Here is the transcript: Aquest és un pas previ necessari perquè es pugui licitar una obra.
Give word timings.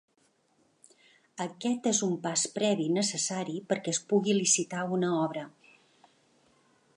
Aquest 1.43 1.89
és 1.91 1.99
un 2.07 2.15
pas 2.23 2.45
previ 2.55 2.87
necessari 2.95 3.55
perquè 3.73 3.95
es 3.97 4.01
pugui 4.13 4.35
licitar 4.39 4.81
una 4.97 5.13
obra. 5.19 5.45